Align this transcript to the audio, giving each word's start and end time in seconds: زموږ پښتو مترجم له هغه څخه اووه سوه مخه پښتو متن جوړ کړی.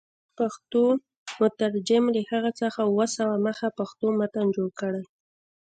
زموږ 0.03 0.29
پښتو 0.39 0.83
مترجم 1.41 2.03
له 2.15 2.21
هغه 2.31 2.51
څخه 2.61 2.79
اووه 2.89 3.07
سوه 3.17 3.35
مخه 3.45 3.67
پښتو 3.79 4.05
متن 4.19 4.45
جوړ 4.55 4.69
کړی. 4.81 5.03